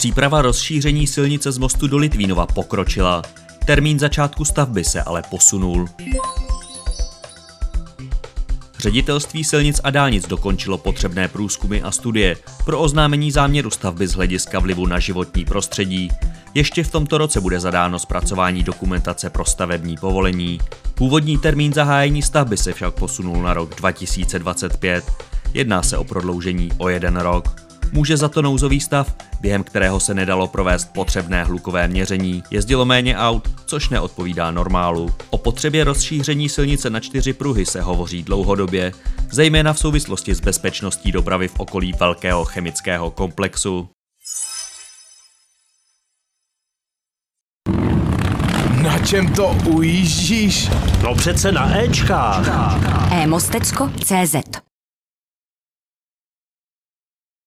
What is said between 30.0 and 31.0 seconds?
se nedalo provést